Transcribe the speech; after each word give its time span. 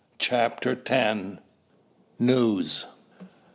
CHAPTER 0.17 0.79
X. 0.83 1.37
NEWS. 2.19 2.87